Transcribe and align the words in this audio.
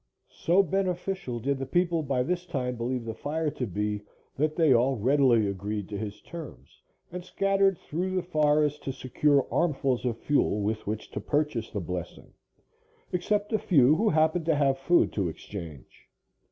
So 0.33 0.63
beneficial 0.63 1.39
did 1.39 1.59
the 1.59 1.67
people 1.67 2.01
by 2.01 2.23
this 2.23 2.47
time 2.47 2.75
believe 2.75 3.05
the 3.05 3.13
fire 3.13 3.51
to 3.51 3.67
be, 3.67 4.01
that 4.35 4.55
they 4.55 4.73
all 4.73 4.95
readily 4.97 5.47
agreed 5.47 5.87
to 5.89 5.97
his 5.99 6.21
terms, 6.23 6.81
and 7.11 7.23
scattered 7.23 7.77
through 7.77 8.15
the 8.15 8.23
forest 8.23 8.81
to 8.85 8.93
secure 8.93 9.45
armfuls 9.53 10.03
of 10.03 10.17
fuel 10.17 10.63
with 10.63 10.87
which 10.87 11.11
to 11.11 11.19
purchase 11.21 11.69
the 11.69 11.81
blessing, 11.81 12.33
except 13.13 13.53
a 13.53 13.59
few 13.59 13.95
who 13.95 14.09
happened 14.09 14.45
to 14.47 14.55
have 14.55 14.79
food 14.79 15.13
to 15.13 15.29
exchange. 15.29 16.09